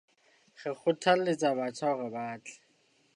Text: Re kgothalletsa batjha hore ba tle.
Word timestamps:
Re 0.61 0.71
kgothalletsa 0.79 1.49
batjha 1.59 1.89
hore 1.91 2.09
ba 2.15 2.25
tle. 2.43 2.55